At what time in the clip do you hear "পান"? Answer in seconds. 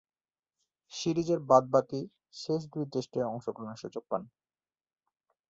4.09-4.21